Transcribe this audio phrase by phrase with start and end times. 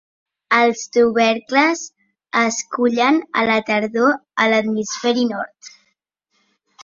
[0.59, 1.83] Els tubercles
[2.43, 5.71] es cullen a la tardor a l'hemisferi nord.